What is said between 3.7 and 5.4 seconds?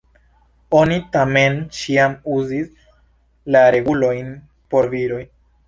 regulojn por viroj.